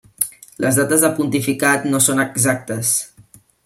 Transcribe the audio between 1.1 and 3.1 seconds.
pontificat no són exactes.